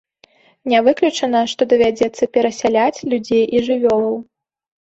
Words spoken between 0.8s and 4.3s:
выключана, што давядзецца перасяляць людзей і жывёлаў.